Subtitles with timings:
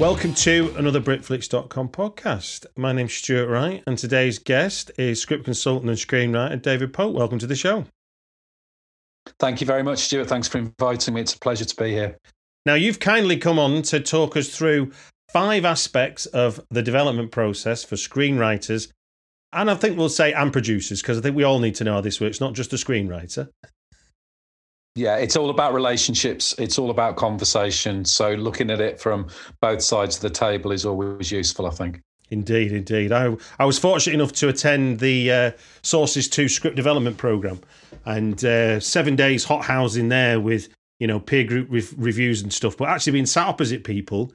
[0.00, 2.66] Welcome to another Britflicks.com podcast.
[2.76, 7.14] My name's Stuart Wright, and today's guest is script consultant and screenwriter David Pope.
[7.14, 7.84] Welcome to the show.
[9.38, 10.26] Thank you very much, Stuart.
[10.26, 11.20] Thanks for inviting me.
[11.20, 12.18] It's a pleasure to be here.
[12.66, 14.90] Now, you've kindly come on to talk us through
[15.32, 18.90] five aspects of the development process for screenwriters,
[19.52, 21.94] and I think we'll say and producers, because I think we all need to know
[21.94, 23.48] how this works, not just a screenwriter.
[24.96, 26.54] Yeah, it's all about relationships.
[26.56, 28.04] It's all about conversation.
[28.04, 29.28] So looking at it from
[29.60, 32.00] both sides of the table is always useful, I think.
[32.30, 33.10] Indeed, indeed.
[33.10, 35.50] I, I was fortunate enough to attend the uh,
[35.82, 37.60] Sources 2 script development program
[38.04, 40.68] and uh, seven days hot housing there with,
[41.00, 44.32] you know, peer group re- reviews and stuff, but actually being sat opposite people,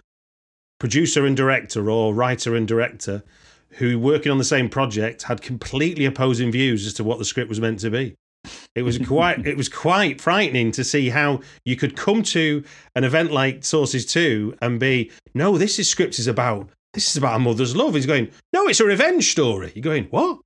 [0.77, 3.23] producer and director or writer and director,
[3.71, 7.49] who working on the same project had completely opposing views as to what the script
[7.49, 8.15] was meant to be.
[8.76, 12.64] It was quite it was quite frightening to see how you could come to
[12.95, 17.17] an event like Sources 2 and be, no, this is script is about this is
[17.17, 17.95] about a mother's love.
[17.95, 19.72] He's going, no, it's a revenge story.
[19.76, 20.39] You're going, what?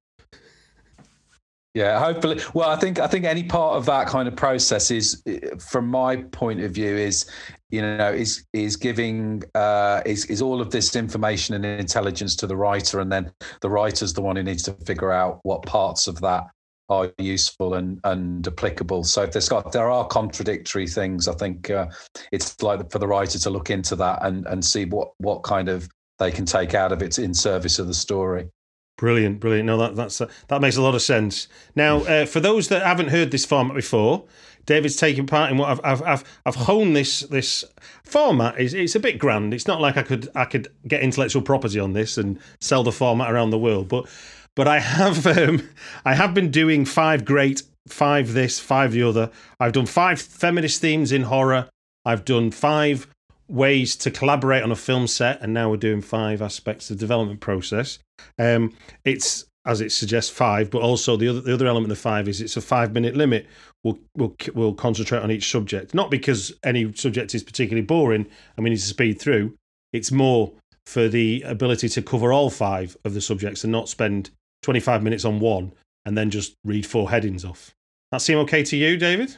[1.73, 2.39] Yeah, hopefully.
[2.53, 5.23] Well, I think I think any part of that kind of process is,
[5.57, 7.25] from my point of view, is
[7.71, 12.47] you know is is giving uh, is is all of this information and intelligence to
[12.47, 16.05] the writer, and then the writer's the one who needs to figure out what parts
[16.05, 16.45] of that
[16.89, 19.03] are useful and and applicable.
[19.03, 21.87] So if there's got there are contradictory things, I think uh,
[22.31, 25.69] it's like for the writer to look into that and and see what what kind
[25.69, 25.89] of
[26.19, 28.49] they can take out of it in service of the story.
[28.97, 29.65] Brilliant, brilliant.
[29.65, 31.47] No, that that's uh, that makes a lot of sense.
[31.75, 34.25] Now, uh, for those that haven't heard this format before,
[34.65, 37.63] David's taking part in what I've I've I've, I've honed this this
[38.03, 38.59] format.
[38.59, 39.53] is It's a bit grand.
[39.53, 42.91] It's not like I could I could get intellectual property on this and sell the
[42.91, 44.07] format around the world, but
[44.55, 45.69] but I have um,
[46.05, 49.31] I have been doing five great, five this, five the other.
[49.59, 51.69] I've done five feminist themes in horror.
[52.05, 53.07] I've done five
[53.47, 57.01] ways to collaborate on a film set, and now we're doing five aspects of the
[57.01, 57.99] development process.
[58.39, 58.75] Um,
[59.05, 62.41] it's as it suggests five, but also the other the other element of five is
[62.41, 63.47] it's a five minute limit.
[63.83, 68.27] We'll we'll we'll concentrate on each subject, not because any subject is particularly boring
[68.57, 69.55] and we need to speed through.
[69.93, 70.51] It's more
[70.85, 74.31] for the ability to cover all five of the subjects and not spend
[74.63, 75.73] 25 minutes on one
[76.05, 77.75] and then just read four headings off.
[78.11, 79.37] That seem okay to you, David?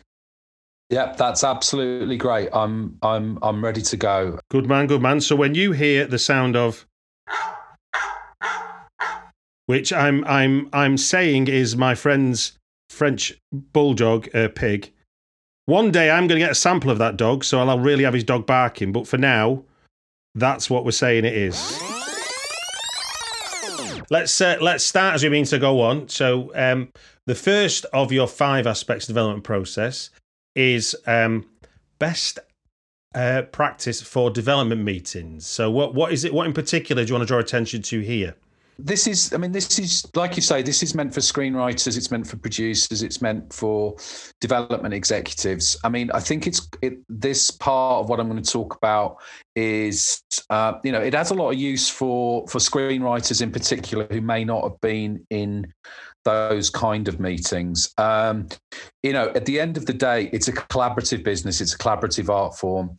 [0.89, 2.49] Yep, that's absolutely great.
[2.53, 4.39] I'm I'm I'm ready to go.
[4.49, 5.19] Good man, good man.
[5.19, 6.85] So when you hear the sound of
[9.65, 12.57] which I'm I'm I'm saying is my friend's
[12.89, 14.91] French bulldog uh, pig.
[15.65, 18.13] One day I'm going to get a sample of that dog, so I'll really have
[18.13, 18.91] his dog barking.
[18.91, 19.63] But for now,
[20.35, 21.94] that's what we're saying it is.
[24.09, 26.09] Let's uh, let's start as we mean to go on.
[26.09, 26.91] So um,
[27.25, 30.09] the first of your five aspects of development process
[30.55, 31.45] is um,
[31.99, 32.39] best
[33.13, 35.47] uh, practice for development meetings.
[35.47, 36.33] So what what is it?
[36.33, 38.35] What in particular do you want to draw attention to here?
[38.77, 42.11] This is, I mean, this is like you say, this is meant for screenwriters, it's
[42.11, 43.95] meant for producers, it's meant for
[44.41, 45.77] development executives.
[45.83, 49.17] I mean, I think it's it, this part of what I'm going to talk about
[49.55, 54.07] is, uh, you know, it has a lot of use for for screenwriters in particular
[54.11, 55.73] who may not have been in
[56.25, 57.93] those kind of meetings.
[57.97, 58.49] Um,
[59.03, 62.29] you know, at the end of the day, it's a collaborative business, it's a collaborative
[62.29, 62.97] art form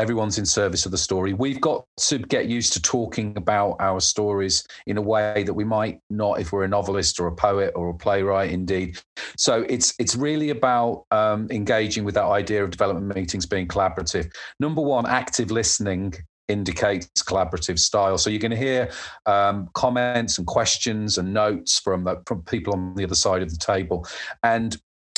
[0.00, 1.34] everyone's in service of the story.
[1.34, 5.64] We've got to get used to talking about our stories in a way that we
[5.64, 8.50] might not if we're a novelist or a poet or a playwright.
[8.50, 8.98] Indeed,
[9.36, 14.32] so it's it's really about um, engaging with that idea of development meetings being collaborative.
[14.58, 16.14] Number one, active listening
[16.48, 18.18] indicates collaborative style.
[18.18, 18.90] So you're going to hear
[19.26, 23.50] um, comments and questions and notes from uh, from people on the other side of
[23.50, 24.06] the table,
[24.42, 24.76] and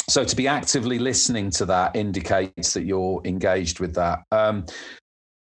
[0.09, 4.21] so to be actively listening to that indicates that you're engaged with that.
[4.31, 4.67] Um,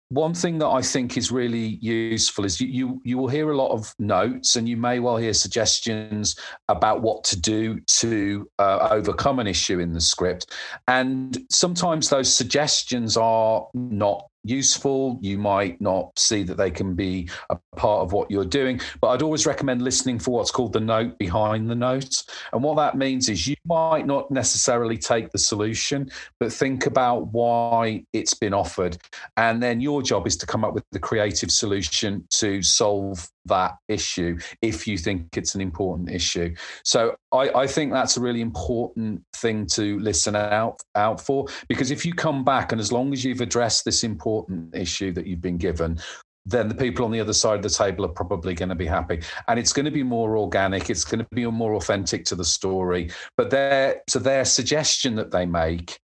[0.08, 3.56] one thing that I think is really useful is you, you, you will hear a
[3.56, 6.36] lot of notes and you may well hear suggestions
[6.68, 10.54] about what to do to uh, overcome an issue in the script,
[10.86, 15.18] and sometimes those suggestions are not useful.
[15.22, 19.08] You might not see that they can be a part of what you're doing, but
[19.08, 22.24] I'd always recommend listening for what's called the note behind the note.
[22.52, 26.10] And what that means is you might not necessarily take the solution,
[26.40, 28.98] but think about why it's been offered.
[29.36, 33.76] And then your job is to come up with the creative solution to solve that
[33.88, 36.54] issue if you think it's an important issue.
[36.84, 41.90] So I, I, think that's a really important thing to listen out out for because
[41.90, 45.40] if you come back and as long as you've addressed this important issue that you've
[45.40, 45.98] been given,
[46.46, 48.86] then the people on the other side of the table are probably going to be
[48.86, 49.20] happy.
[49.48, 52.44] And it's going to be more organic, it's going to be more authentic to the
[52.44, 53.10] story.
[53.36, 55.98] But their so their suggestion that they make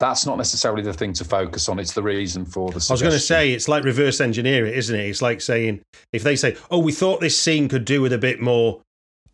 [0.00, 1.78] that's not necessarily the thing to focus on.
[1.78, 2.80] It's the reason for the.
[2.80, 2.92] Suggestion.
[2.92, 5.06] I was going to say it's like reverse engineer isn't it?
[5.08, 5.82] It's like saying
[6.12, 8.82] if they say, "Oh, we thought this scene could do with a bit more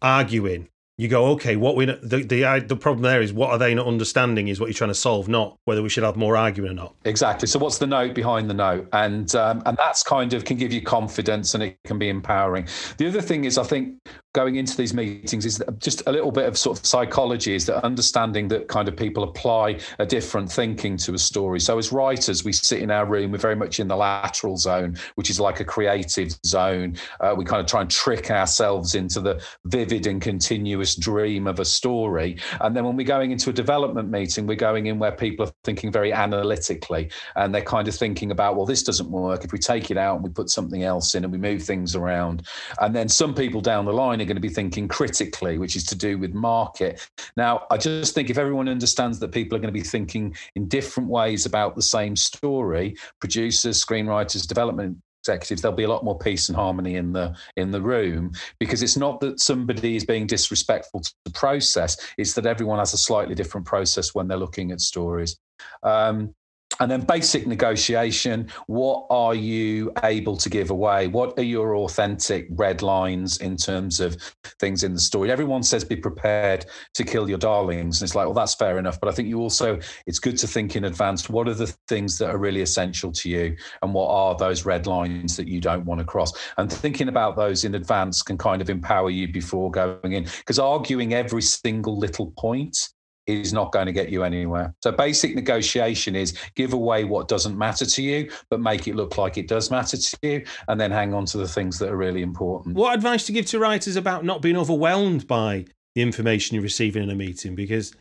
[0.03, 0.69] arguing,"
[1.01, 3.87] you go, okay, what we the the the problem there is what are they not
[3.87, 6.75] understanding is what you're trying to solve, not whether we should have more arguing or
[6.75, 6.95] not.
[7.07, 7.49] Exactly.
[7.49, 10.75] So what's the note behind the note, and um, and that's kind of can give
[10.75, 12.69] you confidence and it can be empowering.
[12.99, 13.97] The other thing is, I think
[14.33, 17.85] going into these meetings is just a little bit of sort of psychology is that
[17.85, 21.59] understanding that kind of people apply a different thinking to a story.
[21.59, 24.97] So as writers, we sit in our room, we're very much in the lateral zone,
[25.17, 26.97] which is like a creative zone.
[27.19, 31.59] Uh, we kind of try and trick ourselves into the vivid and continuous dream of
[31.59, 32.39] a story.
[32.61, 35.53] And then when we're going into a development meeting, we're going in where people are
[35.65, 39.45] thinking very analytically and they're kind of thinking about, well, this doesn't work.
[39.45, 41.97] If we take it out and we put something else in and we move things
[41.97, 42.47] around.
[42.81, 45.85] And then some people down the line are going to be thinking critically, which is
[45.85, 47.09] to do with market.
[47.37, 50.69] Now, I just think if everyone understands that people are going to be thinking in
[50.69, 56.19] different ways about the same story, producers, screenwriters, development executives there'll be a lot more
[56.19, 60.27] peace and harmony in the in the room because it's not that somebody is being
[60.27, 64.73] disrespectful to the process it's that everyone has a slightly different process when they're looking
[64.73, 65.37] at stories
[65.83, 66.35] um,
[66.81, 71.07] and then basic negotiation what are you able to give away?
[71.07, 74.17] What are your authentic red lines in terms of
[74.59, 75.31] things in the story?
[75.31, 78.01] Everyone says be prepared to kill your darlings.
[78.01, 78.99] And it's like well that's fair enough.
[78.99, 82.19] But i think you also it's good to think in advance what are the things
[82.19, 83.57] that are really essential to you?
[83.83, 86.33] And what are those red lines that you don't want to cross?
[86.57, 90.25] And thinking about those in advance can kind of empower you before going in.
[90.25, 92.91] Because arguing every single little point
[93.27, 94.75] is not going to get you anywhere.
[94.83, 99.19] So basic negotiation is give away what doesn't matter to you, but make it look
[99.19, 101.97] like it does matter to you, and then hang on to the things that are
[101.97, 102.77] really important.
[102.77, 107.03] What advice to give to writers about not being overwhelmed by the information you're receiving
[107.03, 107.55] in a meeting?
[107.55, 107.95] Because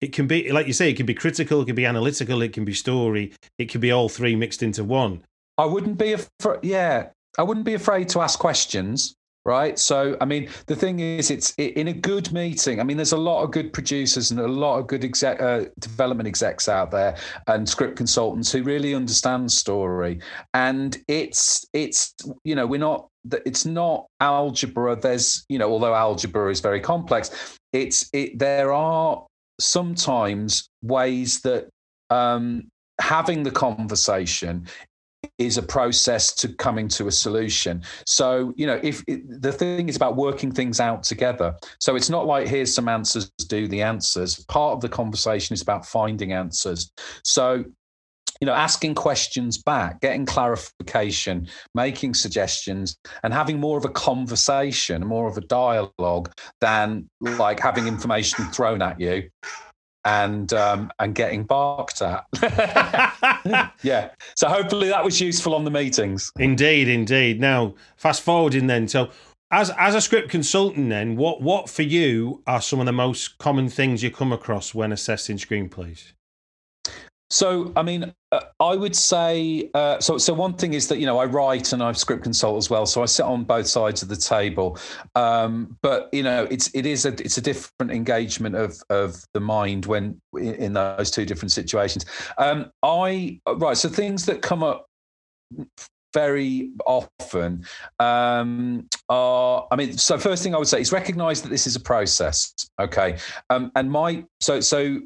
[0.00, 2.52] it can be, like you say, it can be critical, it can be analytical, it
[2.52, 5.22] can be story, it can be all three mixed into one.
[5.58, 6.60] I wouldn't be afraid.
[6.62, 9.14] Yeah, I wouldn't be afraid to ask questions
[9.44, 9.78] right?
[9.78, 13.16] So i mean the thing is it's in a good meeting i mean there's a
[13.16, 17.16] lot of good producers and a lot of good exec, uh, development execs out there
[17.46, 20.20] and script consultants who really understand story.
[20.54, 23.08] And it's it's you know we're not
[23.46, 24.96] it's not algebra.
[24.96, 29.24] There's you know although algebra is very complex it's it there are
[29.60, 31.68] sometimes ways that
[32.10, 32.68] um
[33.00, 34.66] having the conversation
[35.40, 37.82] is a process to coming to a solution.
[38.06, 41.56] So, you know, if it, the thing is about working things out together.
[41.80, 44.44] So it's not like here's some answers, do the answers.
[44.44, 46.92] Part of the conversation is about finding answers.
[47.24, 47.64] So,
[48.40, 55.06] you know, asking questions back, getting clarification, making suggestions, and having more of a conversation,
[55.06, 56.30] more of a dialogue
[56.60, 59.28] than like having information thrown at you
[60.04, 62.24] and um, and getting barked at.
[63.82, 64.10] yeah.
[64.36, 66.32] So hopefully that was useful on the meetings.
[66.38, 67.40] Indeed, indeed.
[67.40, 68.88] Now fast forwarding then.
[68.88, 69.10] So
[69.50, 73.38] as as a script consultant, then what what for you are some of the most
[73.38, 76.12] common things you come across when assessing screenplays?
[77.30, 80.18] So, I mean, uh, I would say uh, so.
[80.18, 82.86] So one thing is that you know I write and I script consult as well,
[82.86, 84.78] so I sit on both sides of the table.
[85.14, 89.40] Um, but you know, it's it is a it's a different engagement of of the
[89.40, 92.04] mind when in, those two different situations.
[92.36, 93.76] Um, I right.
[93.76, 94.86] So things that come up
[96.12, 97.64] very often
[98.00, 101.76] um, are i mean so first thing i would say is recognize that this is
[101.76, 103.16] a process okay
[103.50, 105.00] um, and my so so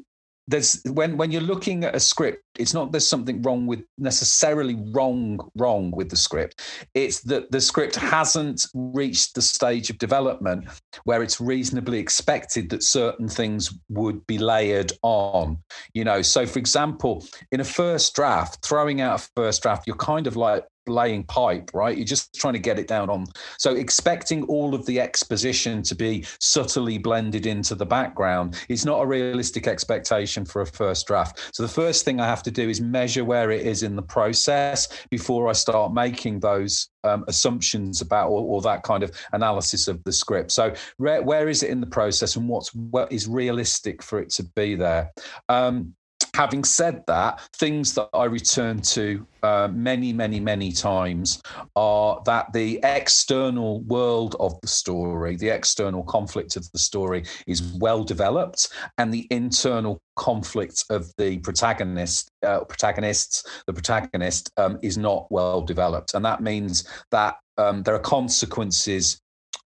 [0.47, 4.75] there's when when you're looking at a script it's not there's something wrong with necessarily
[4.91, 6.61] wrong wrong with the script.
[6.93, 10.67] It's that the script hasn't reached the stage of development
[11.03, 15.57] where it's reasonably expected that certain things would be layered on
[15.93, 16.21] you know?
[16.21, 20.35] So for example in a first draft throwing out a first draft you're kind of
[20.35, 21.97] like laying pipe, right?
[21.97, 23.25] You're just trying to get it down on.
[23.57, 29.01] So expecting all of the exposition to be subtly blended into the background is not
[29.01, 31.49] a realistic expectation for a first draft.
[31.53, 34.01] So the first thing I have to do is measure where it is in the
[34.01, 39.87] process before I start making those um, assumptions about or, or, that kind of analysis
[39.87, 40.51] of the script.
[40.51, 44.29] So where, where is it in the process and what's what is realistic for it
[44.31, 45.11] to be there?
[45.47, 45.93] Um,
[46.35, 51.41] having said that, things that I return to uh, many, many, many times
[51.75, 57.61] are that the external world of the story, the external conflict of the story is
[57.79, 64.97] well developed, and the internal conflict of the protagonist, uh, protagonists, the protagonist um, is
[64.97, 66.15] not well developed.
[66.15, 69.21] And that means that um, there are consequences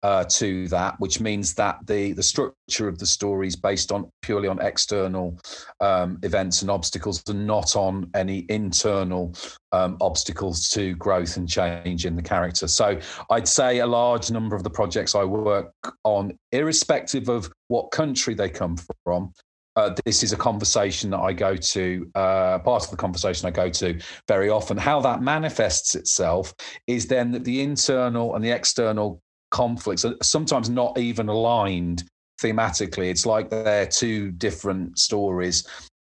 [0.03, 4.09] uh, to that, which means that the the structure of the story is based on
[4.21, 5.37] purely on external
[5.79, 9.33] um, events and obstacles, and not on any internal
[9.71, 12.67] um, obstacles to growth and change in the character.
[12.67, 12.99] So
[13.31, 15.71] I'd say a large number of the projects I work
[16.03, 19.33] on, irrespective of what country they come from,
[19.77, 23.51] uh, this is a conversation that I go to, uh, part of the conversation I
[23.51, 24.75] go to very often.
[24.75, 26.53] How that manifests itself
[26.87, 32.03] is then that the internal and the external conflicts sometimes not even aligned
[32.41, 33.09] thematically.
[33.09, 35.67] It's like they're two different stories.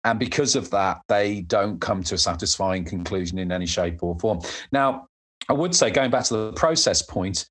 [0.06, 4.18] And because of that, they don't come to a satisfying conclusion in any shape or
[4.20, 4.40] form.
[4.72, 5.08] Now,
[5.50, 7.48] I would say, going back to the process point,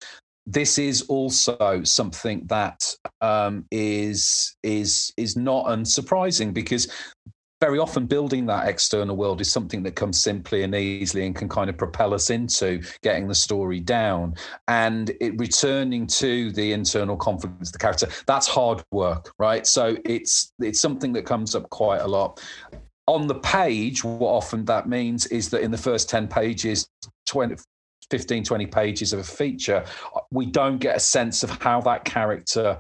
[0.47, 6.91] this is also something that um, is is is not unsurprising because
[7.63, 11.49] very often building that external world is something that comes simply and easily and can
[11.49, 14.35] kind of propel us into getting the story down.
[14.67, 19.65] And it returning to the internal conflict of the character that's hard work right?
[19.65, 22.43] So it's it's something that comes up quite a lot.
[23.07, 26.89] On the page what often that means is that in the first 10 pages
[27.27, 27.55] 20
[28.11, 29.85] 15 20 pages of a feature
[30.33, 32.79] we don't get a sense of how that character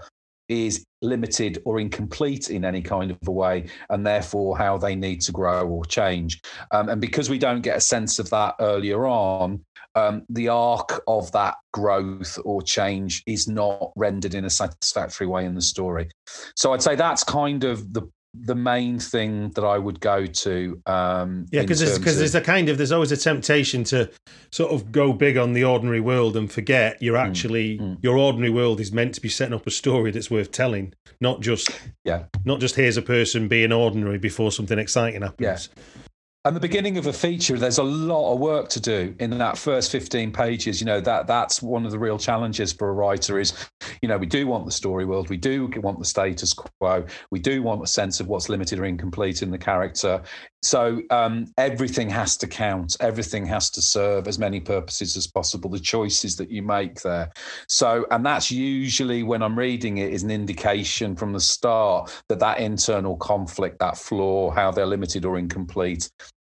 [0.52, 5.20] is limited or incomplete in any kind of a way, and therefore how they need
[5.22, 6.40] to grow or change.
[6.70, 11.02] Um, and because we don't get a sense of that earlier on, um, the arc
[11.06, 16.08] of that growth or change is not rendered in a satisfactory way in the story.
[16.56, 18.02] So I'd say that's kind of the
[18.34, 20.82] the main thing that I would go to.
[20.86, 24.10] Um, yeah, because there's, cause there's a kind of there's always a temptation to
[24.50, 27.98] sort of go big on the ordinary world and forget you're mm, actually mm, mm.
[28.02, 31.40] your ordinary world is meant to be setting up a story that's worth telling, not
[31.40, 31.70] just
[32.04, 35.68] yeah, not just here's a person being ordinary before something exciting happens.
[35.76, 36.01] Yeah.
[36.44, 39.56] And the beginning of a feature, there's a lot of work to do in that
[39.56, 40.80] first 15 pages.
[40.80, 43.54] You know, that that's one of the real challenges for a writer is,
[44.00, 47.38] you know, we do want the story world, we do want the status quo, we
[47.38, 50.20] do want a sense of what's limited or incomplete in the character.
[50.62, 55.68] So um, everything has to count, everything has to serve as many purposes as possible,
[55.68, 57.32] the choices that you make there.
[57.68, 62.38] So, and that's usually when I'm reading it is an indication from the start that
[62.38, 66.08] that internal conflict, that flaw, how they're limited or incomplete,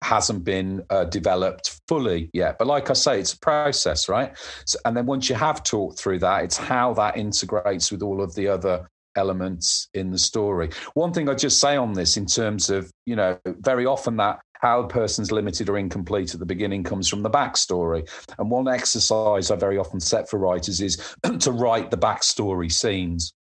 [0.03, 2.57] hasn't been uh, developed fully yet.
[2.57, 4.37] But like I say, it's a process, right?
[4.65, 8.21] So, and then once you have talked through that, it's how that integrates with all
[8.21, 8.87] of the other
[9.17, 10.69] elements in the story.
[10.93, 14.39] One thing I'd just say on this, in terms of you know, very often that
[14.61, 18.07] how a person's limited or incomplete at the beginning comes from the backstory.
[18.39, 23.33] And one exercise I very often set for writers is to write the backstory scenes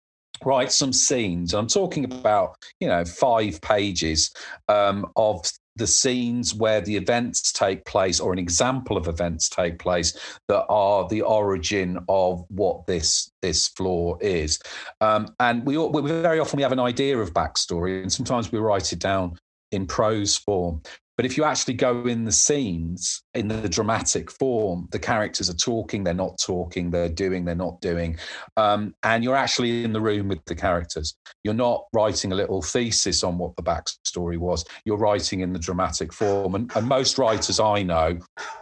[0.44, 1.54] write some scenes.
[1.54, 4.32] I'm talking about, you know, five pages
[4.68, 5.40] um, of
[5.76, 10.18] the scenes where the events take place or an example of events take place
[10.48, 14.58] that are the origin of what this this flaw is.
[15.00, 18.58] Um, and we, we very often we have an idea of backstory and sometimes we
[18.58, 19.38] write it down
[19.72, 20.80] in prose form
[21.16, 25.54] But if you actually go in the scenes in the dramatic form, the characters are
[25.54, 28.18] talking, they're not talking, they're doing, they're not doing.
[28.58, 31.14] Um, and you're actually in the room with the characters.
[31.42, 35.58] You're not writing a little thesis on what the backstory was, you're writing in the
[35.58, 36.54] dramatic form.
[36.54, 38.18] And, and most writers I know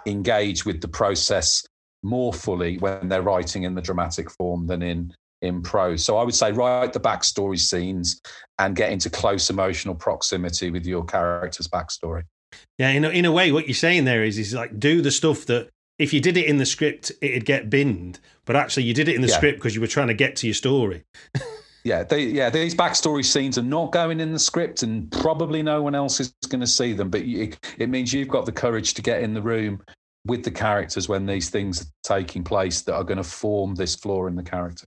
[0.07, 1.65] engage with the process
[2.05, 6.05] more fully when they're writing in the dramatic form than in in prose.
[6.05, 8.21] So I would say write the backstory scenes
[8.59, 12.23] and get into close emotional proximity with your character's backstory.
[12.79, 15.11] Yeah, in a, in a way, what you're saying there is is like do the
[15.11, 18.95] stuff that if you did it in the script, it'd get binned, but actually you
[18.95, 19.37] did it in the yeah.
[19.37, 21.05] script because you were trying to get to your story.
[21.85, 25.83] yeah, they, yeah, these backstory scenes are not going in the script, and probably no
[25.83, 27.11] one else is going to see them.
[27.11, 29.83] But you, it means you've got the courage to get in the room
[30.27, 33.95] with the characters when these things are taking place that are going to form this
[33.95, 34.87] flaw in the character.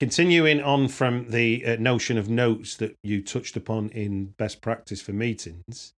[0.00, 5.02] Continuing on from the uh, notion of notes that you touched upon in best practice
[5.02, 5.92] for meetings,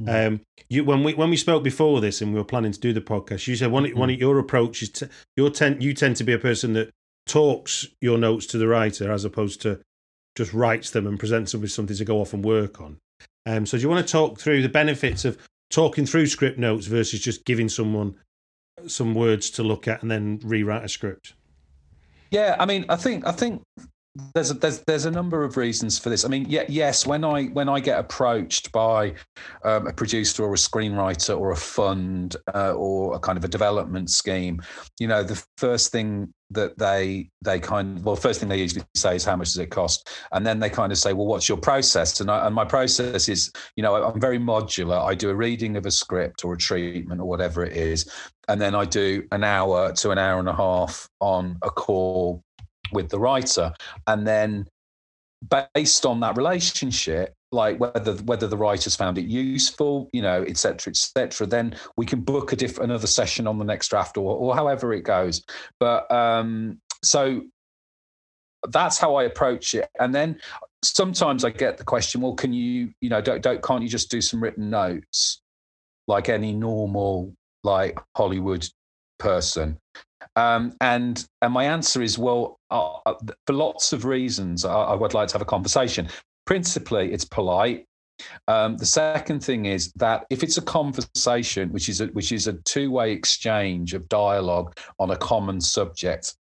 [0.00, 0.26] mm.
[0.26, 2.92] um, you when we when we spoke before this and we were planning to do
[2.92, 3.94] the podcast, you said one mm.
[3.94, 6.90] one of your approaches to your tend you tend to be a person that
[7.26, 9.80] talks your notes to the writer as opposed to
[10.36, 12.98] just writes them and presents them with something to go off and work on.
[13.46, 15.38] Um, so do you want to talk through the benefits of
[15.70, 18.16] talking through script notes versus just giving someone
[18.86, 21.34] some words to look at and then rewrite a script?
[22.30, 23.62] Yeah, I mean, I think I think
[24.34, 26.24] there's a, there's there's a number of reasons for this.
[26.24, 29.14] I mean, yeah, yes, when I when I get approached by
[29.64, 33.48] um, a producer or a screenwriter or a fund uh, or a kind of a
[33.48, 34.62] development scheme,
[35.00, 38.84] you know, the first thing that they they kind of, well, first thing they usually
[38.94, 41.48] say is how much does it cost, and then they kind of say, well, what's
[41.48, 42.20] your process?
[42.20, 45.04] And I, and my process is, you know, I'm very modular.
[45.04, 48.08] I do a reading of a script or a treatment or whatever it is,
[48.46, 52.44] and then I do an hour to an hour and a half on a call
[52.94, 53.72] with the writer,
[54.06, 54.66] and then
[55.74, 60.56] based on that relationship, like whether whether the writers found it useful, you know, et
[60.56, 64.16] cetera, et cetera, then we can book a different another session on the next draft
[64.16, 65.44] or or however it goes.
[65.78, 67.42] But um, so
[68.70, 69.88] that's how I approach it.
[70.00, 70.40] And then
[70.82, 74.10] sometimes I get the question, well, can you, you know, don't, don't can't you just
[74.10, 75.42] do some written notes
[76.08, 78.66] like any normal like Hollywood
[79.18, 79.78] person?
[80.36, 83.14] Um, and and my answer is well, uh, uh,
[83.46, 86.08] for lots of reasons, I, I, would like to have a conversation.
[86.46, 87.86] Principally, it's polite.
[88.48, 92.46] Um, the second thing is that if it's a conversation, which is a, which is
[92.46, 96.34] a two way exchange of dialogue on a common subject,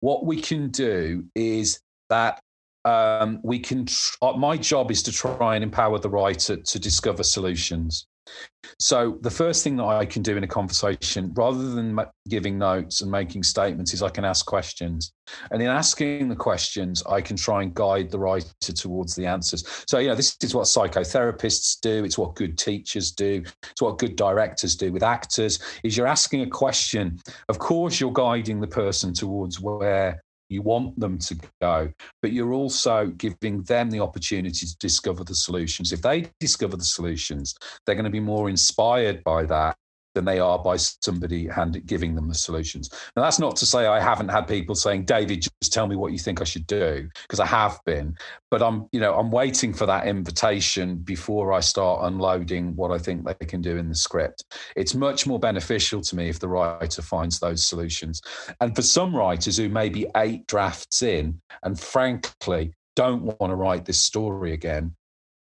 [0.00, 2.40] what we can do is that
[2.84, 3.86] um, we can.
[3.86, 8.06] Tr- uh, my job is to try and empower the writer to discover solutions.
[8.78, 11.98] So the first thing that I can do in a conversation, rather than
[12.28, 15.12] giving notes and making statements, is I can ask questions.
[15.50, 19.64] And in asking the questions, I can try and guide the writer towards the answers.
[19.86, 22.04] So, you know, this is what psychotherapists do.
[22.04, 23.42] It's what good teachers do.
[23.62, 25.58] It's what good directors do with actors.
[25.84, 27.18] Is you're asking a question.
[27.48, 32.52] Of course, you're guiding the person towards where you want them to go, but you're
[32.52, 35.92] also giving them the opportunity to discover the solutions.
[35.92, 39.76] If they discover the solutions, they're going to be more inspired by that
[40.14, 42.90] than they are by somebody hand, giving them the solutions.
[43.16, 46.12] Now, that's not to say I haven't had people saying, David, just tell me what
[46.12, 48.16] you think I should do, because I have been.
[48.50, 52.98] But I'm, you know, I'm waiting for that invitation before I start unloading what I
[52.98, 54.44] think they can do in the script.
[54.76, 58.20] It's much more beneficial to me if the writer finds those solutions.
[58.60, 63.56] And for some writers who may be eight drafts in and frankly don't want to
[63.56, 64.94] write this story again,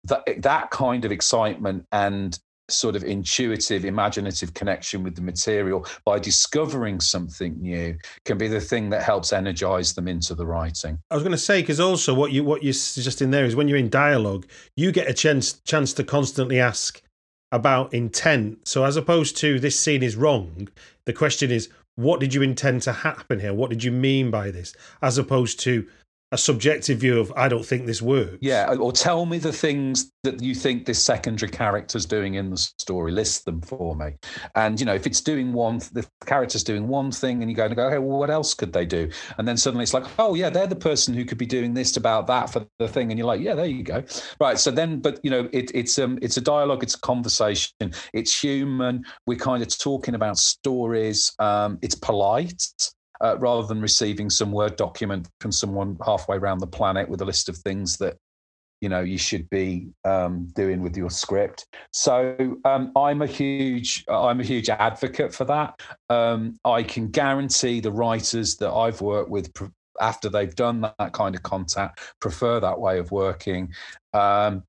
[0.06, 6.20] that that kind of excitement and sort of intuitive, imaginative connection with the material by
[6.20, 11.00] discovering something new can be the thing that helps energize them into the writing.
[11.12, 13.68] I was going to say because also what you what you're suggesting there is when
[13.68, 17.02] you're in dialogue, you get a chance chance to constantly ask
[17.52, 18.68] about intent.
[18.68, 20.70] So as opposed to this scene is wrong,
[21.06, 23.54] the question is what did you intend to happen here?
[23.54, 24.74] What did you mean by this?
[25.02, 25.88] As opposed to
[26.34, 28.40] a subjective view of I don't think this works.
[28.42, 32.58] Yeah, or tell me the things that you think this secondary character's doing in the
[32.58, 33.12] story.
[33.12, 34.14] List them for me.
[34.56, 37.66] And you know, if it's doing one, the character's doing one thing, and you go
[37.66, 39.10] and go, hey, well, what else could they do?
[39.38, 41.98] And then suddenly it's like, oh yeah, they're the person who could be doing this
[41.98, 44.04] about that for the thing, and you're like, yeah, there you go.
[44.42, 44.58] Right.
[44.58, 48.42] So then, but you know, it, it's um, it's a dialogue, it's a conversation, it's
[48.42, 49.06] human.
[49.28, 51.32] We're kind of talking about stories.
[51.38, 52.64] Um, it's polite
[53.24, 57.26] uh, rather than receiving some Word document from someone halfway around the planet with a
[57.26, 58.18] list of things that
[58.82, 61.66] you know you should be um, doing with your script.
[61.92, 65.82] So um, I'm a huge I'm a huge advocate for that.
[66.10, 69.52] Um, I can guarantee the writers that I've worked with
[70.02, 73.72] after they've done that kind of contact prefer that way of working.
[74.14, 74.64] Um,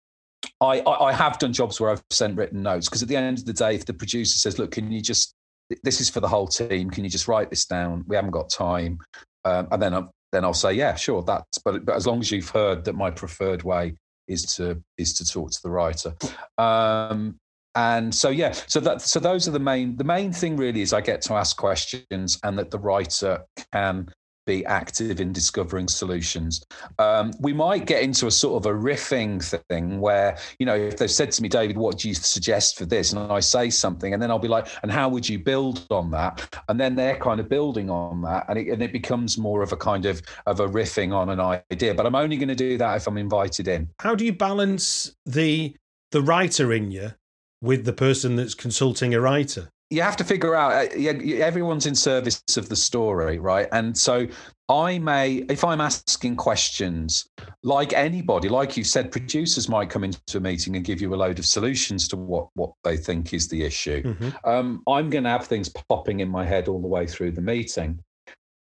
[0.61, 3.39] I, I, I have done jobs where I've sent written notes because at the end
[3.39, 5.34] of the day, if the producer says, "Look, can you just
[5.83, 6.91] this is for the whole team.
[6.91, 8.05] Can you just write this down?
[8.07, 8.99] We haven't got time."
[9.45, 12.31] Um, and then, i then I'll say, "Yeah, sure, that's." But but as long as
[12.31, 13.95] you've heard that my preferred way
[14.29, 16.15] is to is to talk to the writer.
[16.59, 17.37] Um,
[17.75, 20.93] and so yeah, so that so those are the main the main thing really is
[20.93, 24.09] I get to ask questions and that the writer can
[24.47, 26.65] be active in discovering solutions.
[26.99, 30.97] Um, we might get into a sort of a riffing thing where, you know, if
[30.97, 33.13] they've said to me, David, what do you suggest for this?
[33.13, 36.11] And I say something, and then I'll be like, and how would you build on
[36.13, 36.63] that?
[36.69, 39.73] And then they're kind of building on that, and it, and it becomes more of
[39.73, 41.95] a kind of of a riffing on an idea.
[41.95, 43.89] But I'm only going to do that if I'm invited in.
[44.01, 45.77] How do you balance the
[46.11, 47.13] the writer in you
[47.61, 49.71] with the person that's consulting a writer?
[49.95, 53.69] You have to figure out uh, everyone's in service of the story right?
[53.73, 54.27] And so
[54.71, 57.29] i may if i'm asking questions
[57.63, 61.17] like anybody like you said producers might come into a meeting and give you a
[61.17, 64.03] load of solutions to what what they think is the issue.
[64.03, 64.49] Mm-hmm.
[64.49, 67.43] um, i'm going to have things popping in my head all the way through the
[67.43, 68.01] meeting.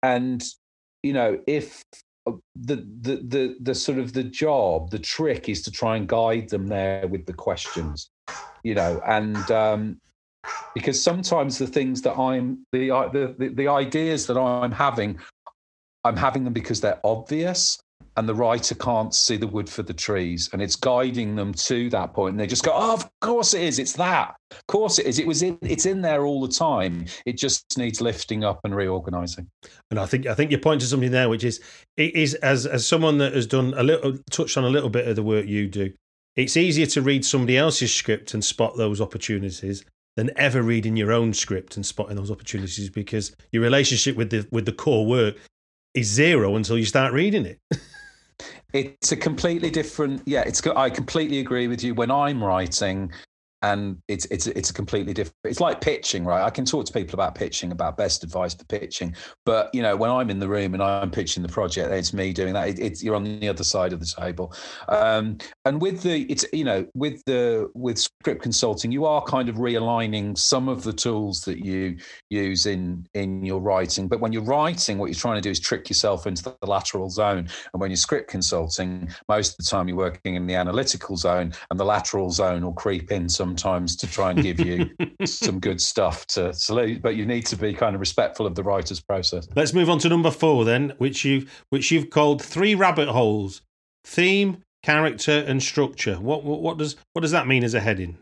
[0.04, 0.44] And
[1.02, 1.82] you know if
[2.26, 6.06] uh, the, the the the sort of the job the trick is to try and
[6.06, 8.08] guide them there with the questions
[8.62, 9.00] you know?
[9.06, 10.00] And um
[10.74, 15.18] because sometimes the things that I'm uh, the, the the ideas that I'm having,
[16.04, 17.78] I'm having them because they're obvious,
[18.16, 21.90] and the writer can't see the wood for the trees, and it's guiding them to
[21.90, 23.78] that point, and they just go, "Oh, of course it is.
[23.78, 24.36] It's that.
[24.50, 25.18] Of course it is.
[25.18, 25.58] It was in.
[25.62, 27.06] It's in there all the time.
[27.26, 29.48] It just needs lifting up and reorganizing."
[29.90, 31.60] And I think I think you point to something there, which is
[31.96, 35.08] it is as as someone that has done a little touched on a little bit
[35.08, 35.92] of the work you do.
[36.36, 39.84] It's easier to read somebody else's script and spot those opportunities
[40.18, 44.44] than ever reading your own script and spotting those opportunities because your relationship with the
[44.50, 45.36] with the core work
[45.94, 47.60] is zero until you start reading it.
[48.72, 53.10] it's a completely different yeah it's i completely agree with you when i'm writing
[53.62, 56.42] and it's it's it's a completely different it's like pitching right?
[56.42, 59.96] I can talk to people about pitching about best advice for pitching but you know
[59.96, 62.68] when i'm in the room and i'm pitching the project it's me doing that.
[62.68, 64.54] It, it's you're on the other side of the table.
[64.88, 69.48] Um, and with the it's you know with the with script consulting you are kind
[69.48, 71.96] of realigning some of the tools that you
[72.30, 74.08] use in in your writing.
[74.08, 77.10] But when you're writing what you're trying to do is trick yourself into the lateral
[77.10, 77.48] zone.
[77.72, 81.52] And when you're script consulting most of the time you're working in the analytical zone
[81.70, 84.90] and the lateral zone will creep in some sometimes to try and give you
[85.24, 88.62] some good stuff to salute, but you need to be kind of respectful of the
[88.62, 89.48] writer's process.
[89.56, 93.62] Let's move on to number four then, which you've which you've called three rabbit holes:
[94.04, 96.16] theme, character, and structure.
[96.16, 98.18] What what, what does what does that mean as a heading?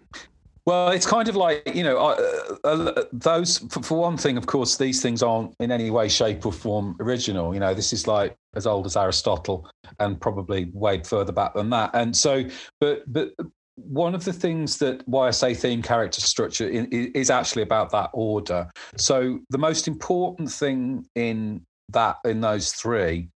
[0.64, 4.36] Well, it's kind of like you know, uh, uh, those for, for, one thing.
[4.36, 7.52] Of course, these things aren't in any way, shape, or form original.
[7.52, 11.70] You know, this is like as old as Aristotle, and probably way further back than
[11.70, 11.90] that.
[11.94, 12.44] And so,
[12.80, 13.32] but but
[13.76, 18.10] one of the things that why I say theme character structure is actually about that
[18.12, 18.68] order.
[18.96, 23.28] So the most important thing in that in those three,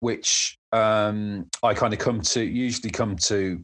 [0.00, 3.60] which um, I kind of come to usually come to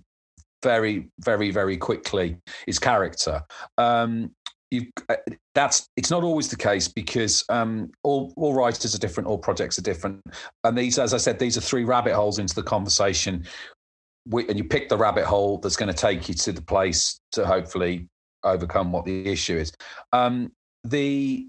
[0.63, 3.43] very very very quickly, is character.
[3.79, 4.33] Um,
[4.71, 5.17] you uh,
[5.55, 9.79] that's it's not always the case because um, all all writers are different, all projects
[9.79, 10.21] are different,
[10.65, 13.47] and these, as I said, these are three rabbit holes into the conversation
[14.33, 17.47] and you pick the rabbit hole that's going to take you to the place to
[17.47, 18.09] hopefully
[18.43, 19.73] overcome what the issue is.
[20.13, 20.53] Um,
[20.85, 21.49] the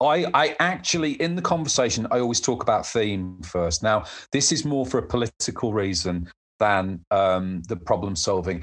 [0.00, 3.82] I, I actually, in the conversation, I always talk about theme first.
[3.82, 8.62] Now, this is more for a political reason than um, the problem solving.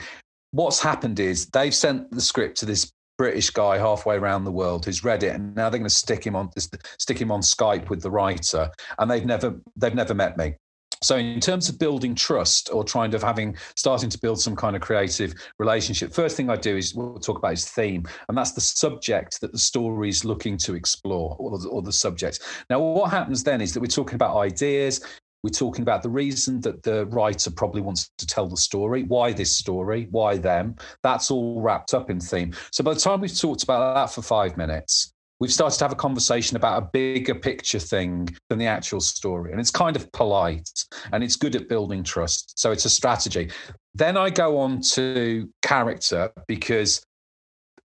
[0.51, 4.85] What's happened is they've sent the script to this British guy halfway around the world
[4.85, 6.49] who's read it, and now they're going to stick him on
[6.97, 10.55] stick him on Skype with the writer, and they've never they've never met me.
[11.01, 14.75] So, in terms of building trust or trying to having starting to build some kind
[14.75, 18.51] of creative relationship, first thing I do is we'll talk about is theme, and that's
[18.51, 22.39] the subject that the story is looking to explore, or the, or the subject.
[22.69, 25.01] Now, what happens then is that we're talking about ideas.
[25.43, 29.31] We're talking about the reason that the writer probably wants to tell the story, why
[29.31, 30.75] this story, why them.
[31.03, 32.51] That's all wrapped up in theme.
[32.71, 35.91] So by the time we've talked about that for five minutes, we've started to have
[35.91, 39.51] a conversation about a bigger picture thing than the actual story.
[39.51, 40.69] And it's kind of polite
[41.11, 42.59] and it's good at building trust.
[42.59, 43.51] So it's a strategy.
[43.93, 47.05] Then I go on to character because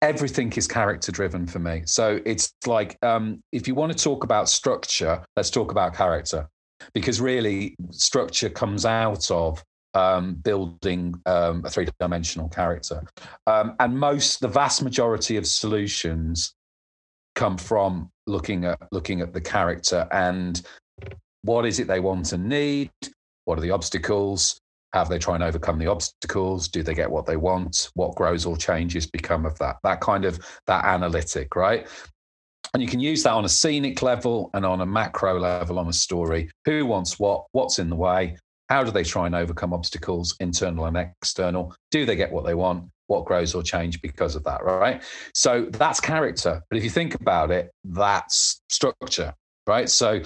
[0.03, 1.83] everything is character driven for me.
[1.87, 6.49] So it's like um, if you want to talk about structure, let's talk about character
[6.95, 13.03] because really structure comes out of um, building um, a three dimensional character.
[13.47, 16.55] Um, and most, the vast majority of solutions
[17.35, 20.63] come from looking at looking at the character and
[21.43, 22.91] what is it they want and need
[23.45, 24.61] what are the obstacles
[24.93, 26.69] How they try and overcome the obstacles?
[26.69, 27.91] Do they get what they want?
[27.95, 29.77] What grows or changes become of that?
[29.83, 31.87] That kind of that analytic, right?
[32.75, 35.89] And you can use that on a scenic level and on a macro level on
[35.89, 36.51] a story.
[36.65, 37.47] Who wants what?
[37.53, 38.37] What's in the way?
[38.69, 41.75] How do they try and overcome obstacles, internal and external?
[41.91, 42.89] Do they get what they want?
[43.11, 45.03] What grows or change because of that, right?
[45.35, 46.63] So that's character.
[46.71, 49.35] But if you think about it, that's structure,
[49.67, 49.91] right?
[49.91, 50.23] So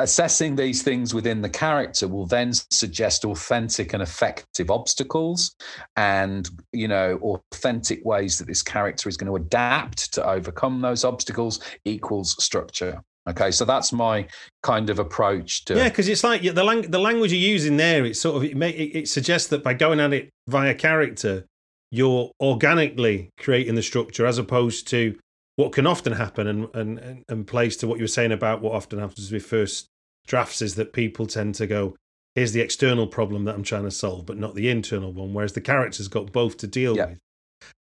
[0.00, 5.54] assessing these things within the character will then suggest authentic and effective obstacles
[5.96, 11.04] and you know authentic ways that this character is going to adapt to overcome those
[11.04, 14.26] obstacles equals structure okay so that's my
[14.62, 18.04] kind of approach to yeah because it's like the, lang- the language you're using there
[18.06, 21.44] it sort of it, may, it, it suggests that by going at it via character
[21.90, 25.18] you're organically creating the structure as opposed to
[25.56, 28.74] what can often happen and, and, and plays to what you were saying about what
[28.74, 29.86] often happens with first
[30.26, 31.96] drafts is that people tend to go,
[32.34, 35.52] here's the external problem that I'm trying to solve, but not the internal one, whereas
[35.52, 37.06] the character's got both to deal yeah.
[37.06, 37.18] with.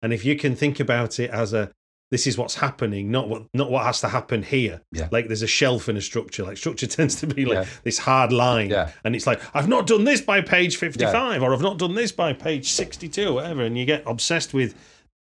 [0.02, 1.70] And if you can think about it as a
[2.10, 4.80] this is what's happening, not what not what has to happen here.
[4.92, 5.08] Yeah.
[5.12, 6.44] Like there's a shelf in a structure.
[6.44, 7.70] Like structure tends to be like yeah.
[7.84, 8.70] this hard line.
[8.70, 8.90] Yeah.
[9.04, 12.12] And it's like, I've not done this by page 55 or I've not done this
[12.12, 13.62] by page 62 or whatever.
[13.62, 14.74] And you get obsessed with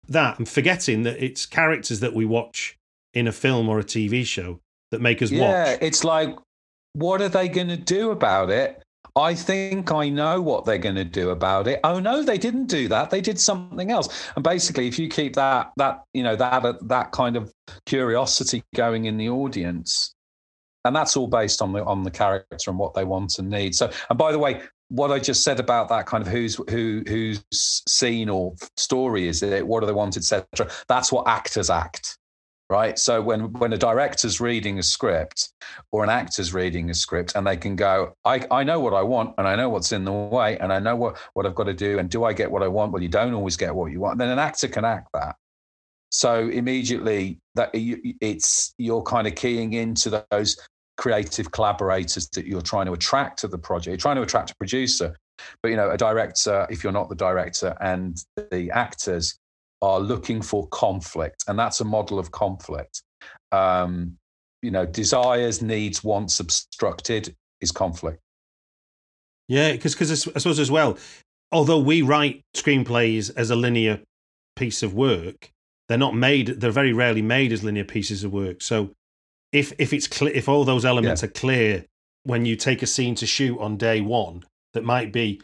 [0.07, 2.77] that and forgetting that it's characters that we watch
[3.13, 4.59] in a film or a TV show
[4.91, 5.39] that make us watch.
[5.39, 6.37] Yeah, it's like
[6.93, 8.81] what are they going to do about it?
[9.17, 11.79] I think I know what they're going to do about it.
[11.85, 13.09] Oh no, they didn't do that.
[13.09, 14.29] They did something else.
[14.35, 17.53] And basically, if you keep that that you know that uh, that kind of
[17.85, 20.13] curiosity going in the audience,
[20.83, 23.73] and that's all based on the on the character and what they want and need.
[23.73, 27.01] So, and by the way, what I just said about that kind of who's who
[27.07, 27.41] whose
[27.87, 29.65] scene or story is it?
[29.65, 30.45] What do they want, etc.
[30.89, 32.17] That's what actors act
[32.69, 32.97] right?
[32.97, 35.53] So when when a director's reading a script
[35.91, 39.01] or an actor's reading a script, and they can go, I, I know what I
[39.01, 41.65] want, and I know what's in the way, and I know what what I've got
[41.65, 42.91] to do, and do I get what I want?
[42.91, 44.17] Well, you don't always get what you want.
[44.17, 45.35] Then an actor can act that.
[46.09, 50.57] So immediately that it's you're kind of keying into those
[50.97, 53.87] creative collaborators that you're trying to attract to the project.
[53.87, 55.15] You're trying to attract a producer,
[55.61, 56.65] but you know a director.
[56.69, 58.17] If you're not the director and
[58.49, 59.37] the actors,
[59.81, 63.03] are looking for conflict, and that's a model of conflict.
[63.51, 64.17] Um,
[64.61, 68.19] you know, desires, needs, wants obstructed is conflict.
[69.47, 70.97] Yeah, because because I suppose as well,
[71.51, 74.01] although we write screenplays as a linear
[74.55, 75.51] piece of work,
[75.87, 76.47] they're not made.
[76.47, 78.61] They're very rarely made as linear pieces of work.
[78.61, 78.91] So
[79.51, 81.27] if if it's clear, if all those elements yeah.
[81.27, 81.85] are clear
[82.23, 85.41] when you take a scene to shoot on day one, that might be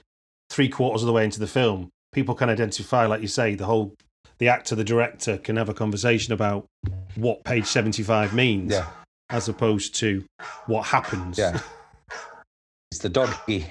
[0.49, 3.65] three quarters of the way into the film, people can identify, like you say, the
[3.65, 3.95] whole
[4.41, 6.65] the actor, the director can have a conversation about
[7.13, 8.87] what page 75 means yeah.
[9.29, 10.25] as opposed to
[10.65, 11.37] what happens.
[11.37, 11.59] Yeah.
[12.91, 13.67] It's the doggy.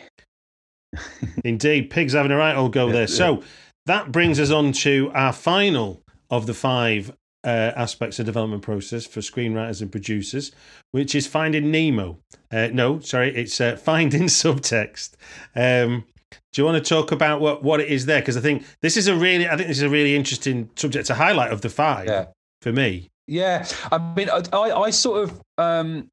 [1.44, 3.08] Indeed, pigs having a right old go there.
[3.08, 3.42] So
[3.86, 9.06] that brings us on to our final of the five uh, aspects of development process
[9.06, 10.52] for screenwriters and producers,
[10.92, 12.18] which is finding Nemo.
[12.52, 15.14] Uh, no, sorry, it's uh, finding subtext.
[15.56, 18.20] Um, do you want to talk about what, what it is there?
[18.20, 21.06] Because I think this is a really, I think this is a really interesting subject
[21.08, 22.26] to highlight of the five yeah.
[22.62, 23.10] for me.
[23.26, 26.08] Yeah, I mean, I, I sort of, um,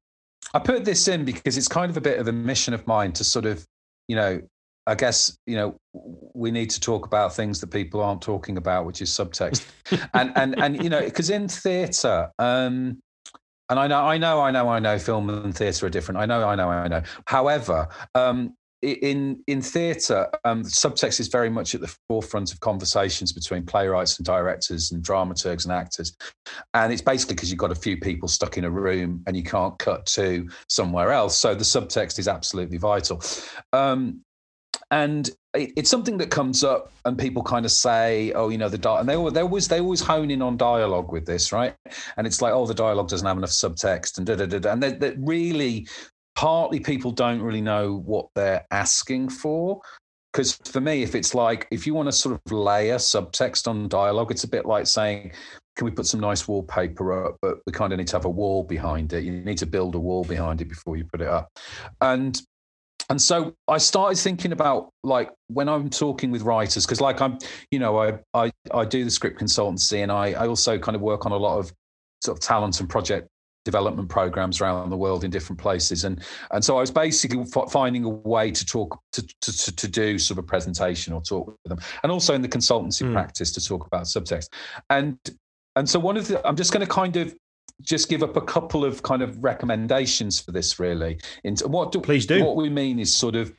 [0.54, 3.12] I put this in because it's kind of a bit of a mission of mine
[3.14, 3.66] to sort of,
[4.06, 4.40] you know,
[4.88, 5.76] I guess you know
[6.34, 9.66] we need to talk about things that people aren't talking about, which is subtext,
[10.14, 12.98] and and and you know, because in theatre, um,
[13.68, 16.18] and I know, I know, I know, I know, film and theatre are different.
[16.18, 17.02] I know, I know, I know.
[17.26, 23.32] However, um, in in theatre, um, subtext is very much at the forefront of conversations
[23.32, 26.16] between playwrights and directors and dramaturgs and actors,
[26.74, 29.42] and it's basically because you've got a few people stuck in a room and you
[29.42, 31.36] can't cut to somewhere else.
[31.36, 33.20] So the subtext is absolutely vital,
[33.72, 34.20] um,
[34.92, 38.68] and it, it's something that comes up, and people kind of say, "Oh, you know,
[38.68, 41.74] the di-, and they they always they always hone in on dialogue with this, right?
[42.16, 44.82] And it's like, "Oh, the dialogue doesn't have enough subtext," and da da da, and
[44.84, 45.88] that really
[46.38, 49.80] partly people don't really know what they're asking for
[50.32, 53.88] because for me if it's like if you want to sort of layer subtext on
[53.88, 55.32] dialogue it's a bit like saying
[55.74, 57.36] can we put some nice wallpaper up?
[57.40, 59.22] But we kind of need to have a wall behind it.
[59.22, 61.50] You need to build a wall behind it before you put it up.
[62.00, 62.40] And
[63.10, 67.38] and so i started thinking about like when i'm talking with writers because like i'm
[67.70, 71.00] you know I, I i do the script consultancy and i i also kind of
[71.00, 71.72] work on a lot of
[72.22, 73.28] sort of talent and project
[73.64, 76.04] development programs around the world in different places.
[76.04, 79.88] And and so I was basically f- finding a way to talk to, to, to
[79.88, 81.78] do sort of a presentation or talk with them.
[82.02, 83.12] And also in the consultancy mm.
[83.12, 84.48] practice to talk about subtext
[84.90, 85.18] and
[85.76, 87.34] and so one of the I'm just going to kind of
[87.82, 91.18] just give up a couple of kind of recommendations for this really.
[91.44, 92.44] Into what do, please do.
[92.44, 93.52] what we mean is sort of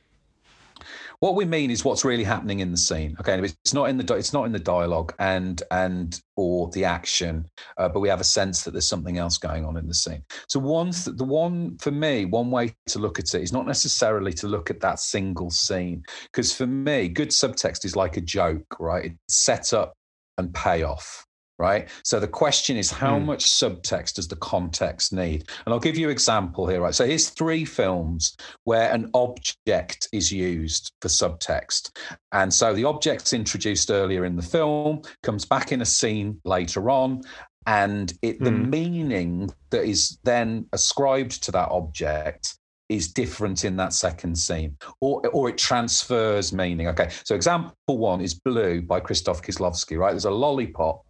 [1.20, 3.16] what we mean is what's really happening in the scene.
[3.20, 7.46] Okay, it's not in the it's not in the dialogue and and or the action,
[7.78, 10.24] uh, but we have a sense that there's something else going on in the scene.
[10.48, 14.34] So one the one for me, one way to look at it is not necessarily
[14.34, 18.80] to look at that single scene, because for me, good subtext is like a joke,
[18.80, 19.06] right?
[19.06, 19.94] It's set up
[20.38, 21.26] and payoff
[21.60, 21.90] right?
[22.04, 23.26] So the question is, how mm.
[23.26, 25.50] much subtext does the context need?
[25.66, 26.96] And I'll give you an example here, right?
[26.96, 31.92] So here's three films where an object is used for subtext.
[32.32, 36.90] And so the object's introduced earlier in the film, comes back in a scene later
[36.90, 37.22] on,
[37.68, 38.46] and it, mm.
[38.46, 38.70] the hmm.
[38.70, 45.22] meaning that is then ascribed to that object is different in that second scene or
[45.28, 50.26] or it transfers meaning okay so example one is blue by Krzysztof Kieslowski right there's
[50.26, 51.06] a lollipop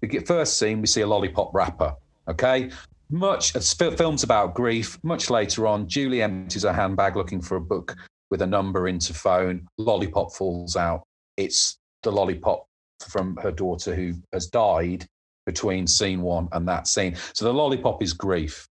[0.00, 1.94] the first scene, we see a lollipop wrapper.
[2.28, 2.70] Okay.
[3.10, 4.98] Much films about grief.
[5.02, 7.96] Much later on, Julie empties her handbag looking for a book
[8.30, 9.66] with a number into phone.
[9.78, 11.02] Lollipop falls out.
[11.36, 12.66] It's the lollipop
[13.08, 15.06] from her daughter who has died
[15.46, 17.16] between scene one and that scene.
[17.34, 18.68] So the lollipop is grief.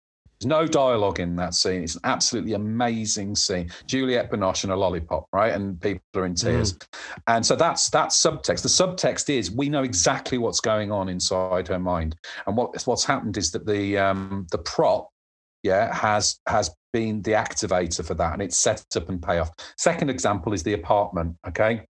[0.44, 1.82] There's no dialogue in that scene.
[1.82, 3.70] It's an absolutely amazing scene.
[3.86, 5.54] Juliette Binoche and a lollipop, right?
[5.54, 6.74] And people are in tears.
[6.74, 6.86] Mm.
[7.28, 8.60] And so that's that's subtext.
[8.60, 12.16] The subtext is we know exactly what's going on inside her mind.
[12.46, 15.08] And what what's happened is that the um, the prop,
[15.62, 19.50] yeah, has has been the activator for that, and it's set up and payoff.
[19.78, 21.36] Second example is the apartment.
[21.48, 21.86] Okay,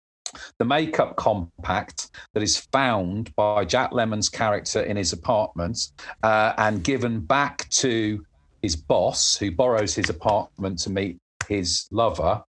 [0.58, 5.78] the makeup compact that is found by Jack Lemmon's character in his apartment
[6.24, 8.24] uh, and given back to
[8.62, 11.18] his boss, who borrows his apartment to meet
[11.48, 12.42] his lover.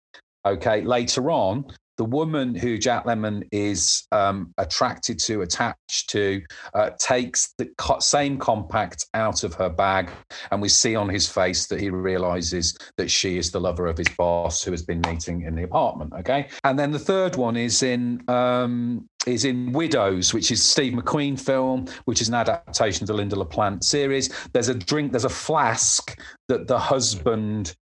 [0.46, 1.64] Okay, later on,
[1.98, 6.40] the woman who Jack Lemmon is um, attracted to, attached to,
[6.74, 10.08] uh, takes the co- same compact out of her bag,
[10.50, 13.98] and we see on his face that he realizes that she is the lover of
[13.98, 16.12] his boss who has been meeting in the apartment.
[16.20, 20.92] Okay, and then the third one is in um, is in Widows, which is Steve
[20.92, 24.30] McQueen film, which is an adaptation of the Lynda La Plante series.
[24.52, 27.74] There's a drink, there's a flask that the husband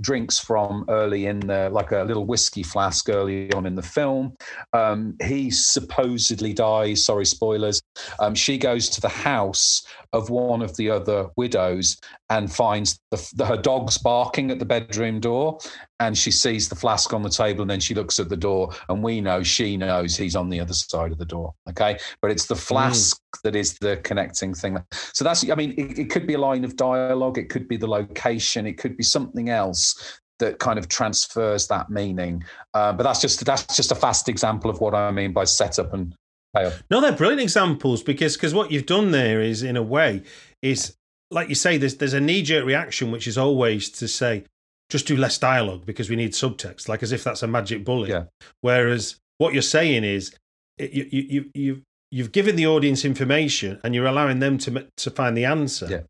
[0.00, 4.36] drinks from early in the like a little whiskey flask early on in the film.
[4.72, 7.04] Um, he supposedly dies.
[7.04, 7.82] Sorry, spoilers.
[8.18, 11.96] Um, she goes to the house of one of the other widows
[12.28, 15.58] and finds the, the, her dog's barking at the bedroom door,
[15.98, 18.72] and she sees the flask on the table, and then she looks at the door,
[18.88, 21.54] and we know she knows he's on the other side of the door.
[21.68, 22.60] Okay, but it's the hmm.
[22.60, 23.42] flask mm.
[23.44, 24.78] that is the connecting thing.
[24.92, 27.76] So that's, I mean, it, it could be a line of dialogue, it could be
[27.76, 32.42] the location, it could be something else that kind of transfers that meaning.
[32.74, 35.94] Uh, but that's just that's just a fast example of what I mean by setup
[35.94, 36.14] and
[36.54, 36.82] payoff.
[36.90, 40.22] No, they're brilliant examples because because what you've done there is in a way
[40.62, 40.96] is
[41.30, 44.44] like you say there's there's a knee jerk reaction which is always to say
[44.88, 48.08] just do less dialogue because we need subtext like as if that's a magic bullet.
[48.08, 48.24] Yeah.
[48.60, 50.34] Whereas what you're saying is
[50.78, 55.10] you you you you've, you've given the audience information and you're allowing them to to
[55.10, 55.86] find the answer.
[55.88, 56.00] Yeah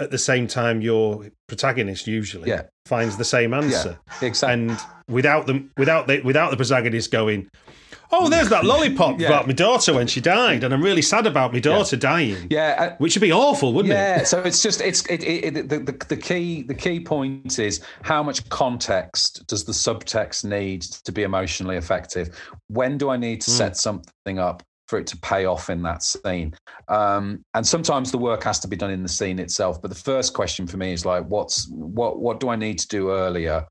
[0.00, 2.62] at the same time your protagonist usually yeah.
[2.86, 3.98] finds the same answer.
[4.20, 4.64] Yeah, exactly.
[4.64, 7.48] And without them without the without the protagonist going,
[8.12, 9.28] Oh, there's that lollipop yeah.
[9.28, 12.46] about my daughter when she died, and I'm really sad about my daughter dying.
[12.50, 13.96] Yeah, uh, which would be awful, wouldn't it?
[13.96, 14.24] Yeah.
[14.24, 17.80] So it's just it's it, it, it the, the, the key the key point is
[18.02, 22.38] how much context does the subtext need to be emotionally effective?
[22.68, 23.54] When do I need to mm.
[23.54, 24.62] set something up?
[24.86, 26.54] For it to pay off in that scene.
[26.88, 29.80] Um, and sometimes the work has to be done in the scene itself.
[29.80, 32.88] But the first question for me is like, what's what what do I need to
[32.88, 33.66] do earlier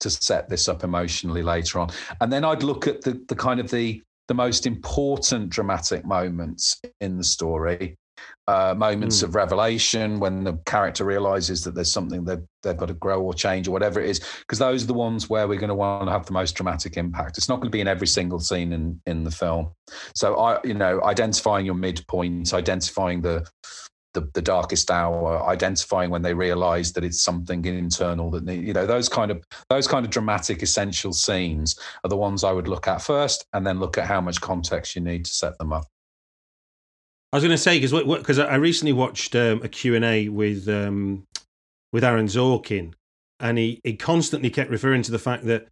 [0.00, 1.90] to set this up emotionally later on?
[2.20, 6.80] And then I'd look at the the kind of the the most important dramatic moments
[7.00, 7.96] in the story
[8.50, 9.24] uh, moments mm.
[9.24, 13.32] of revelation when the character realizes that there's something that they've got to grow or
[13.32, 16.06] change or whatever it is because those are the ones where we're going to want
[16.06, 17.38] to have the most dramatic impact.
[17.38, 19.70] It's not going to be in every single scene in in the film.
[20.14, 23.46] So i you know identifying your midpoint identifying the
[24.14, 28.86] the, the darkest hour identifying when they realize that it's something internal that you know
[28.86, 32.88] those kind of those kind of dramatic essential scenes are the ones i would look
[32.88, 35.86] at first and then look at how much context you need to set them up
[37.32, 40.28] I was going to say because because I recently watched um, a Q and A
[40.28, 41.26] with um,
[41.92, 42.94] with Aaron Sorkin,
[43.38, 45.68] and he he constantly kept referring to the fact that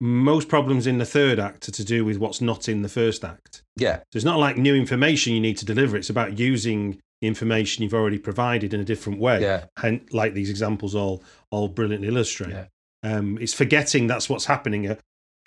[0.00, 3.22] most problems in the third act are to do with what's not in the first
[3.22, 3.62] act.
[3.76, 7.28] Yeah, so it's not like new information you need to deliver; it's about using the
[7.28, 9.42] information you've already provided in a different way.
[9.42, 12.52] Yeah, and like these examples all all brilliantly illustrate.
[12.52, 12.66] Yeah.
[13.02, 14.88] Um, it's forgetting that's what's happening.
[14.88, 14.96] Uh,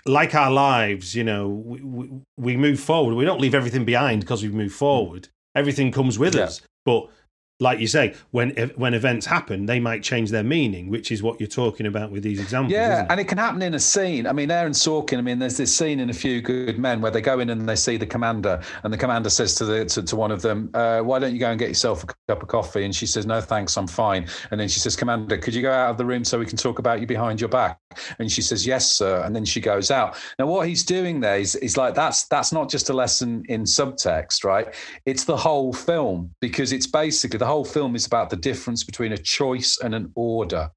[0.05, 3.15] like our lives, you know, we, we, we move forward.
[3.15, 6.43] We don't leave everything behind because we move forward everything comes with yeah.
[6.43, 6.61] us.
[6.85, 7.09] But
[7.59, 11.39] like you say, when when events happen, they might change their meaning, which is what
[11.39, 12.71] you're talking about with these examples.
[12.71, 13.07] Yeah, it?
[13.09, 14.27] and it can happen in a scene.
[14.27, 15.17] I mean, Aaron Sorkin.
[15.17, 17.67] I mean, there's this scene in A Few Good Men where they go in and
[17.67, 20.69] they see the commander, and the commander says to the to, to one of them,
[20.75, 23.25] uh, "Why don't you go and get yourself a cup of coffee?" And she says,
[23.25, 26.05] "No, thanks, I'm fine." And then she says, "Commander, could you go out of the
[26.05, 27.79] room so we can talk about you behind your back?"
[28.19, 30.15] And she says, "Yes, sir." And then she goes out.
[30.37, 33.63] Now, what he's doing there is, is like that's that's not just a lesson in
[33.63, 34.75] subtext, right?
[35.08, 39.13] It's the whole film because it's basically the whole film is about the difference between
[39.13, 40.69] a choice and an order.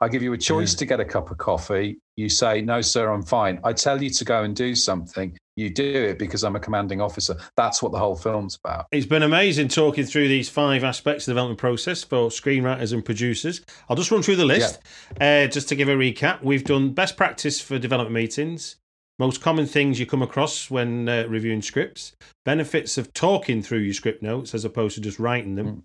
[0.00, 0.78] I give you a choice yeah.
[0.78, 1.98] to get a cup of coffee.
[2.16, 3.60] You say, No, sir, I'm fine.
[3.64, 5.36] I tell you to go and do something.
[5.56, 7.36] You do it because I'm a commanding officer.
[7.56, 8.86] That's what the whole film's about.
[8.90, 13.04] It's been amazing talking through these five aspects of the development process for screenwriters and
[13.04, 13.60] producers.
[13.88, 14.80] I'll just run through the list
[15.20, 15.44] yeah.
[15.44, 16.42] uh, just to give a recap.
[16.42, 18.76] We've done best practice for development meetings,
[19.18, 23.94] most common things you come across when uh, reviewing scripts, benefits of talking through your
[23.94, 25.82] script notes as opposed to just writing them, mm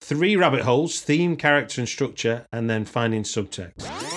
[0.00, 4.13] three rabbit holes theme, character, and structure, and then finding subtext.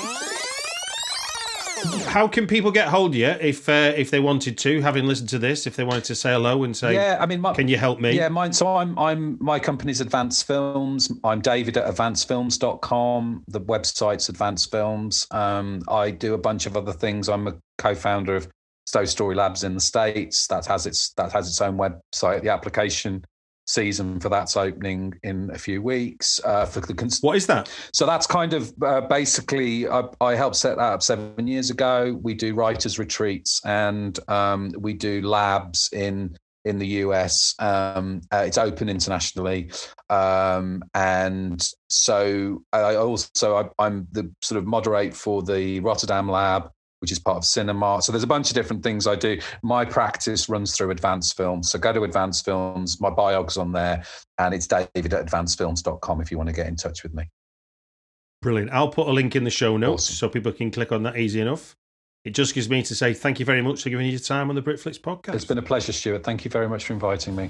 [2.07, 5.29] How can people get hold of you if uh, if they wanted to, having listened
[5.29, 7.67] to this, if they wanted to say hello and say, "Yeah, I mean, my, can
[7.67, 8.53] you help me?" Yeah, mine.
[8.53, 11.11] So I'm I'm my company's Advance Films.
[11.23, 13.43] I'm David at AdvanceFilms.com.
[13.47, 15.27] The website's Advance Films.
[15.31, 17.29] Um, I do a bunch of other things.
[17.29, 18.47] I'm a co-founder of
[18.87, 20.47] Stowe Story Labs in the States.
[20.47, 22.41] That has its that has its own website.
[22.41, 23.23] The application
[23.67, 26.39] season for that's opening in a few weeks.
[26.43, 27.69] Uh, for the cons- what is that?
[27.93, 32.17] So that's kind of uh, basically I, I, helped set that up seven years ago.
[32.21, 37.55] We do writers retreats and um, we do labs in in the US.
[37.59, 39.71] Um, uh, it's open internationally,
[40.09, 46.69] um, and so I also I, I'm the sort of moderate for the Rotterdam lab
[46.99, 48.03] which is part of CineMart.
[48.03, 49.39] So there's a bunch of different things I do.
[49.63, 51.71] My practice runs through Advance Films.
[51.71, 52.99] So go to Advance Films.
[52.99, 54.03] My biog's on there,
[54.39, 57.29] and it's David at advancefilms.com if you want to get in touch with me.
[58.41, 58.71] Brilliant.
[58.71, 60.15] I'll put a link in the show notes awesome.
[60.15, 61.75] so people can click on that easy enough.
[62.23, 64.49] It just gives me to say thank you very much for giving you your time
[64.49, 65.35] on the Britflicks podcast.
[65.35, 66.23] It's been a pleasure, Stuart.
[66.23, 67.49] Thank you very much for inviting me.